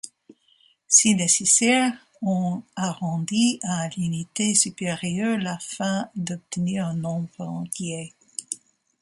Si 0.87 1.13
nécessaire, 1.13 1.93
on 2.23 2.63
arrondit 2.75 3.59
à 3.61 3.87
l'unité 3.89 4.55
supérieure 4.55 5.37
Lafin 5.37 6.09
d'obtenir 6.15 6.87
un 6.87 6.95
nombre 6.95 7.39
entier. 7.41 8.15